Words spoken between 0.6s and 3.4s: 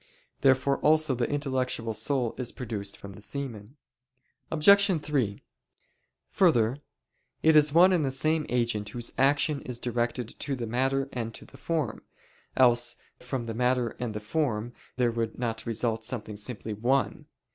also the intellectual soul is produced from the